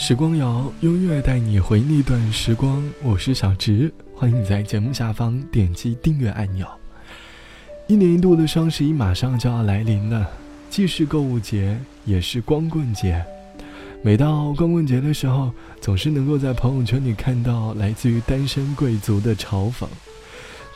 [0.00, 2.88] 时光谣，音乐带你回那段时光。
[3.02, 6.64] 我是小直，欢迎你在节目下方点击订阅按钮。
[7.88, 10.30] 一年一度的双十一马上就要来临了，
[10.70, 13.22] 既是购物节，也是光棍节。
[14.00, 15.50] 每到光棍节的时候，
[15.80, 19.84] 总是能够在朋友圈里看到来自于单身贵族的嘲讽。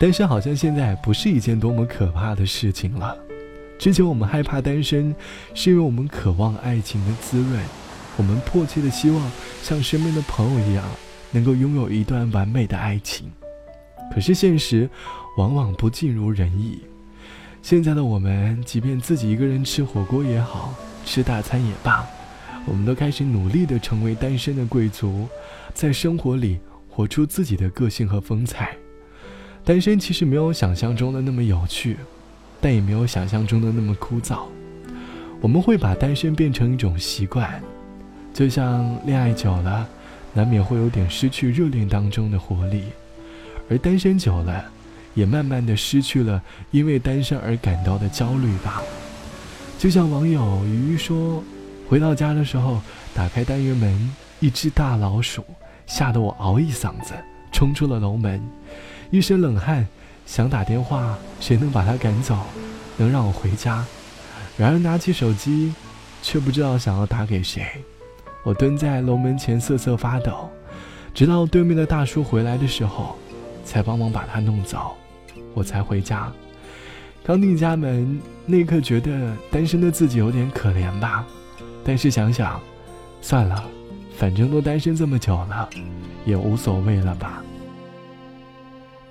[0.00, 3.16] 单身好像现在不是一件多么可怕的事情了。
[3.78, 5.14] 之前我们害怕单身，
[5.54, 7.60] 是因为我们渴望爱情的滋润。
[8.16, 9.30] 我们迫切的希望
[9.62, 10.84] 像身边的朋友一样，
[11.30, 13.30] 能够拥有一段完美的爱情。
[14.14, 14.88] 可是现实
[15.38, 16.80] 往往不尽如人意。
[17.62, 20.74] 现在的我们，即便自己一个人吃火锅也好，
[21.06, 22.04] 吃大餐也罢，
[22.66, 25.26] 我们都开始努力的成为单身的贵族，
[25.72, 26.58] 在生活里
[26.90, 28.76] 活出自己的个性和风采。
[29.64, 31.96] 单身其实没有想象中的那么有趣，
[32.60, 34.40] 但也没有想象中的那么枯燥。
[35.40, 37.62] 我们会把单身变成一种习惯。
[38.34, 39.86] 就像恋爱久了，
[40.32, 42.80] 难免会有点失去热恋当中的活力；
[43.68, 44.64] 而单身久了，
[45.14, 48.82] 也慢慢的失去了因为单身而感到的焦虑吧。
[49.78, 51.44] 就像网友鱼鱼说
[51.88, 52.80] ：“回到家的时候，
[53.14, 55.44] 打开单元门，一只大老鼠
[55.86, 57.12] 吓得我嗷一嗓子，
[57.52, 58.42] 冲出了楼门，
[59.10, 59.86] 一身冷汗，
[60.24, 62.38] 想打电话，谁能把它赶走，
[62.96, 63.84] 能让我回家？
[64.56, 65.74] 然而拿起手机，
[66.22, 67.66] 却不知道想要打给谁。”
[68.44, 70.50] 我蹲在楼门前瑟瑟发抖，
[71.14, 73.16] 直到对面的大叔回来的时候，
[73.64, 74.96] 才帮忙把他弄走，
[75.54, 76.32] 我才回家。
[77.24, 81.24] 刚进家门那刻，觉得单身的自己有点可怜吧，
[81.84, 82.60] 但是想想，
[83.20, 83.62] 算了，
[84.16, 85.70] 反正都单身这么久了，
[86.24, 87.44] 也无所谓了吧。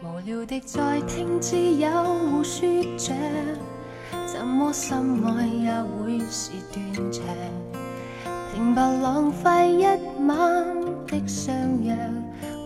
[0.03, 3.13] 无聊的在听知友说着，
[4.25, 7.23] 怎么心爱也会是断肠。
[8.61, 9.83] 明白浪费一
[10.27, 10.37] 晚
[11.07, 11.97] 的相约，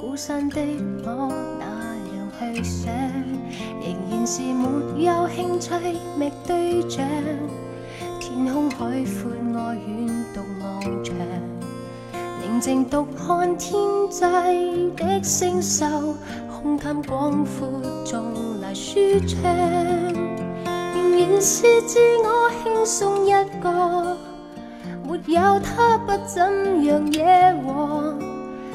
[0.01, 0.59] 孤身的
[1.05, 1.65] 我那
[2.11, 2.93] 样去想，
[3.79, 5.71] 仍然是没有兴趣
[6.19, 7.07] 觅对象。
[8.19, 11.15] 天空海阔，我远独望长，
[12.41, 13.73] 宁静独看天
[14.09, 14.19] 际
[14.97, 15.85] 的星宿，
[16.51, 19.41] 胸襟广阔，纵来舒畅，
[20.93, 23.31] 仍然是自我轻松一
[23.61, 24.34] 个。
[25.03, 27.23] 没有他不怎样惹
[27.63, 28.13] 祸，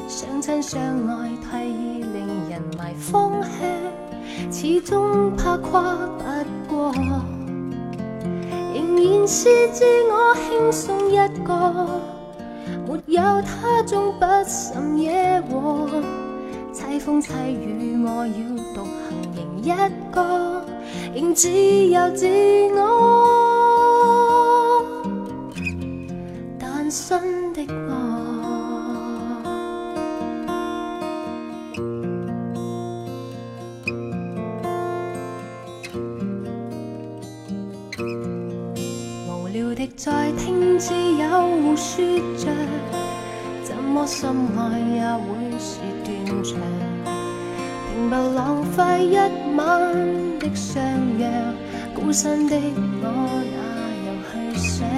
[0.07, 5.95] 相亲相爱太易令人迷方向，始终怕跨
[6.67, 6.93] 不过。
[8.73, 11.87] 仍然是自我轻松一个，
[12.87, 15.87] 没有他终不甚惹祸。
[16.73, 18.33] 凄风凄雨我要
[18.73, 19.67] 独行仍一
[20.11, 20.63] 个，
[21.13, 22.25] 仍只有自
[22.73, 23.40] 我。
[40.03, 42.03] 在听知友说
[42.35, 42.49] 着，
[43.63, 45.29] 怎么心爱也会
[45.59, 46.57] 是断肠。
[47.93, 49.15] 平白浪费一
[49.55, 49.59] 晚
[50.39, 50.81] 的相
[51.19, 51.29] 约，
[51.93, 53.03] 孤身的我
[53.53, 53.61] 哪
[54.07, 54.89] 样去想？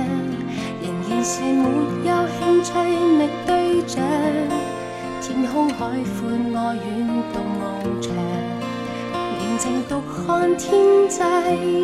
[0.81, 1.67] 仍然是没
[2.07, 2.09] 有
[2.39, 2.71] 兴趣
[3.17, 4.01] 觅对象，
[5.21, 5.75] 天空海
[6.15, 6.87] 阔，我远
[7.33, 7.61] 独望
[8.01, 8.07] 长，
[9.37, 10.71] 宁静独看天
[11.09, 11.19] 际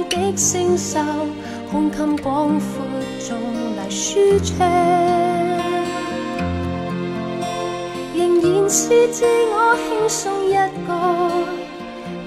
[0.09, 0.97] 的星宿，
[1.69, 2.87] 胸襟广阔，
[3.29, 3.37] 纵
[3.77, 4.57] 来舒畅。
[8.15, 10.53] 仍然是自我轻松一
[10.87, 10.89] 个，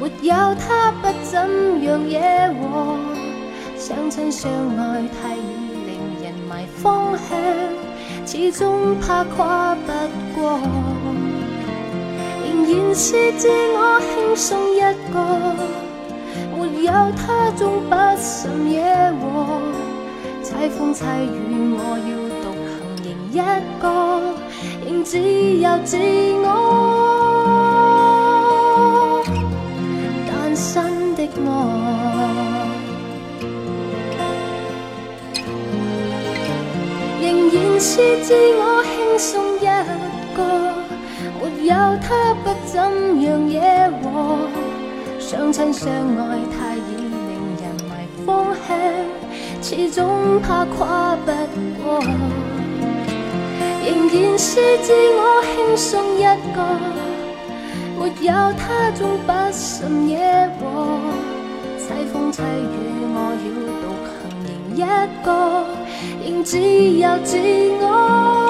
[0.00, 1.34] 没有他不怎
[1.82, 2.20] 样惹
[2.54, 2.96] 祸，
[3.76, 4.48] 相亲相
[4.78, 5.40] 爱太易
[5.88, 5.90] 令
[6.22, 6.32] 人。
[6.48, 7.36] 迷方向，
[8.24, 9.90] 始终怕跨不
[10.36, 10.60] 过。
[12.44, 14.80] 仍然是自我轻松一
[15.12, 15.18] 个，
[16.56, 18.78] 没有他终不甚惹
[19.18, 19.58] 祸。
[20.62, 23.36] 凄风凄雨我要独行仍一
[23.82, 23.84] 个，
[24.86, 25.98] 仍自由自
[26.44, 26.46] 我。
[30.28, 30.70] 单身
[31.16, 31.46] 的我。
[37.20, 37.90] 仍然是
[38.22, 39.66] 自我轻松一
[40.36, 40.38] 个，
[41.40, 42.06] 没有他
[42.44, 42.72] 不怎
[43.20, 43.58] 样惹
[44.00, 44.06] 祸。
[45.18, 47.10] 相亲相爱太易令
[47.58, 47.90] 人迷
[48.24, 48.30] 方
[48.68, 48.70] 向，
[49.62, 51.30] 始终怕跨不
[51.82, 52.00] 过。
[53.84, 56.22] 仍然是自我轻松一
[56.52, 56.58] 个，
[57.96, 60.18] 没有他终不甚惹
[60.58, 60.60] 祸。
[61.78, 62.74] 凄风凄雨
[63.14, 63.46] 我要
[63.82, 64.12] 独行
[64.46, 64.78] 仍一
[65.24, 65.26] 个。
[66.24, 67.38] 仍自由自
[67.80, 68.41] 我。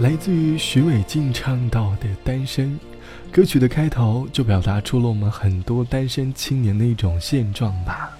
[0.00, 2.70] 来自于徐伟静唱到的《单身》，
[3.30, 8.10] 歌曲的开头就表达出了我们很多单身青年的一种现状吧。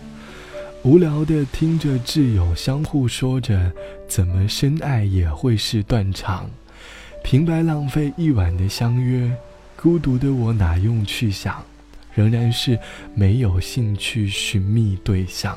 [0.82, 3.73] 无聊的听着挚友相互说着
[4.06, 6.50] 怎么深爱也会是断肠，
[7.25, 9.35] 平白浪费一晚的相约，
[9.75, 11.65] 孤独的我哪用去想，
[12.12, 12.79] 仍然是
[13.15, 15.56] 没有兴趣寻觅对象。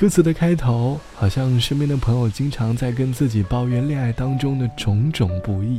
[0.00, 5.78] 歌词的开头，好像身边的朋友经常在跟自己抱怨恋爱当中的种种不易，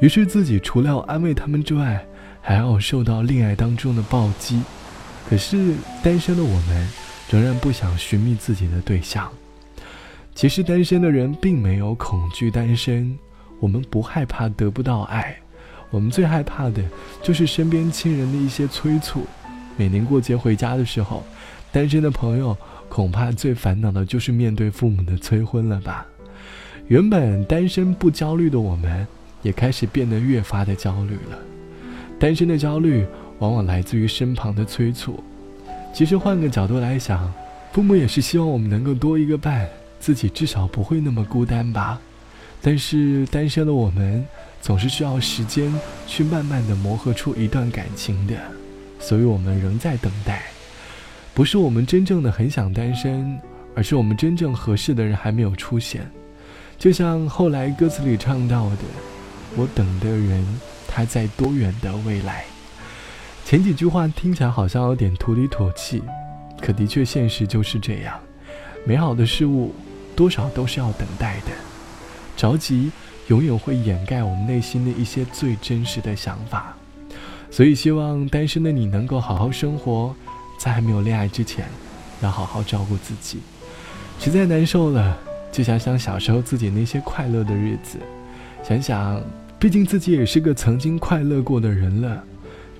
[0.00, 2.02] 于是自己除了要安慰他们之外，
[2.40, 4.62] 还要受到恋爱当中的暴击。
[5.28, 6.88] 可是单身的我们，
[7.28, 9.30] 仍然不想寻觅自己的对象。
[10.34, 13.18] 其实单身的人并没有恐惧单身，
[13.60, 15.36] 我们不害怕得不到爱，
[15.90, 16.82] 我们最害怕的
[17.22, 19.26] 就是身边亲人的一些催促。
[19.76, 21.22] 每年过节回家的时候，
[21.70, 22.56] 单身的朋友。
[22.88, 26.06] 恐怕最烦恼的就是面对父母的催婚了吧？
[26.88, 29.06] 原本单身不焦虑的我们，
[29.42, 31.38] 也开始变得越发的焦虑了。
[32.18, 33.04] 单身的焦虑
[33.40, 35.22] 往往来自于身旁的催促。
[35.92, 37.32] 其实换个角度来想，
[37.72, 39.68] 父母也是希望我们能够多一个伴，
[39.98, 42.00] 自己至少不会那么孤单吧。
[42.62, 44.24] 但是单身的我们，
[44.62, 45.72] 总是需要时间
[46.06, 48.34] 去慢慢的磨合出一段感情的，
[48.98, 50.44] 所以我们仍在等待。
[51.36, 53.38] 不是我们真正的很想单身，
[53.74, 56.10] 而是我们真正合适的人还没有出现。
[56.78, 58.78] 就像后来歌词里唱到的
[59.54, 60.42] ：“我等的人，
[60.88, 62.46] 他在多远的未来？”
[63.44, 66.02] 前几句话听起来好像有点土里土气，
[66.62, 68.18] 可的确现实就是这样。
[68.86, 69.74] 美好的事物，
[70.16, 71.52] 多少都是要等待的。
[72.34, 72.90] 着急
[73.26, 76.74] 永远会掩盖我们内心的一些最真实的想法。
[77.50, 80.16] 所以希望单身的你能够好好生活。
[80.58, 81.66] 在还没有恋爱之前，
[82.20, 83.40] 要好好照顾自己。
[84.18, 85.16] 实在难受了，
[85.52, 87.98] 就想想小时候自己那些快乐的日子，
[88.66, 89.20] 想想，
[89.58, 92.22] 毕竟自己也是个曾经快乐过的人了。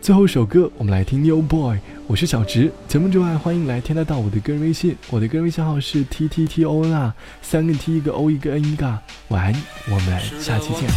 [0.00, 1.76] 最后一首歌，我们来听《New Boy》。
[2.06, 8.86] 我是小直，节目之外欢迎来添加到我的个人微信，我的个人微信号是 T T T O N 啊，三个 T 一个 O 一个 N 一个。
[9.28, 10.88] 晚安，我们下期见。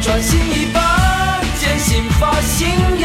[0.00, 2.95] 穿新衣吧剪新发型